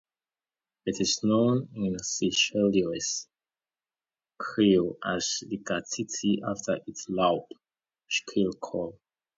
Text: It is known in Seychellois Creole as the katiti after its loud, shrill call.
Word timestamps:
It 0.87 0.99
is 0.99 1.19
known 1.21 1.69
in 1.75 1.95
Seychellois 1.99 3.27
Creole 4.39 4.97
as 5.05 5.43
the 5.47 5.59
katiti 5.59 6.39
after 6.43 6.79
its 6.87 7.05
loud, 7.07 7.47
shrill 8.07 8.53
call. 8.53 8.99